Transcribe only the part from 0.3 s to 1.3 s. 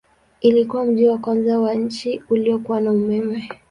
Ilikuwa mji wa